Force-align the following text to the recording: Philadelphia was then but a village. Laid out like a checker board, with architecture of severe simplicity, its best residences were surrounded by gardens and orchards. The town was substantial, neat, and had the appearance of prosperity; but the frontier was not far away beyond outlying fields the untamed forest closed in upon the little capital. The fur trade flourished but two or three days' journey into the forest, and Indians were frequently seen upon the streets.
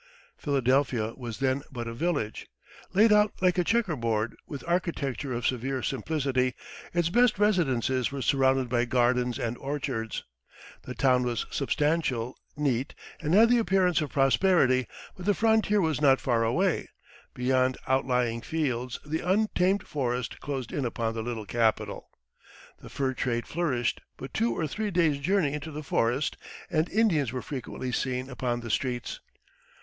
Philadelphia 0.35 1.13
was 1.15 1.37
then 1.37 1.61
but 1.71 1.87
a 1.87 1.93
village. 1.93 2.47
Laid 2.95 3.13
out 3.13 3.33
like 3.39 3.59
a 3.59 3.63
checker 3.63 3.95
board, 3.95 4.35
with 4.47 4.63
architecture 4.67 5.31
of 5.31 5.45
severe 5.45 5.83
simplicity, 5.83 6.55
its 6.91 7.09
best 7.09 7.37
residences 7.37 8.11
were 8.11 8.23
surrounded 8.23 8.67
by 8.67 8.83
gardens 8.85 9.37
and 9.37 9.55
orchards. 9.59 10.23
The 10.87 10.95
town 10.95 11.21
was 11.21 11.45
substantial, 11.51 12.35
neat, 12.57 12.95
and 13.19 13.35
had 13.35 13.49
the 13.49 13.59
appearance 13.59 14.01
of 14.01 14.09
prosperity; 14.09 14.87
but 15.15 15.27
the 15.27 15.35
frontier 15.35 15.79
was 15.79 16.01
not 16.01 16.19
far 16.19 16.43
away 16.43 16.89
beyond 17.35 17.77
outlying 17.85 18.41
fields 18.41 18.99
the 19.05 19.19
untamed 19.19 19.85
forest 19.85 20.39
closed 20.39 20.71
in 20.73 20.83
upon 20.83 21.13
the 21.13 21.21
little 21.21 21.45
capital. 21.45 22.09
The 22.81 22.89
fur 22.89 23.13
trade 23.13 23.45
flourished 23.45 24.01
but 24.17 24.33
two 24.33 24.57
or 24.57 24.65
three 24.65 24.89
days' 24.89 25.19
journey 25.19 25.53
into 25.53 25.69
the 25.69 25.83
forest, 25.83 26.37
and 26.71 26.89
Indians 26.89 27.31
were 27.31 27.43
frequently 27.43 27.91
seen 27.91 28.31
upon 28.31 28.61
the 28.61 28.71
streets. 28.71 29.19